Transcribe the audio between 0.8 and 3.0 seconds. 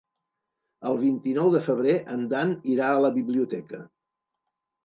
El vint-i-nou de febrer en Dan irà